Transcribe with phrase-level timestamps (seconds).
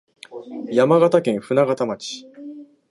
[0.71, 2.25] 山形県舟形町